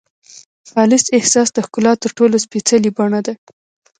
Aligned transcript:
خالص 0.71 1.05
احساس 1.17 1.47
د 1.53 1.57
ښکلا 1.65 1.93
تر 2.03 2.11
ټولو 2.17 2.35
سپېڅلې 2.45 2.89
بڼه 2.97 3.19
ده. 3.25 3.33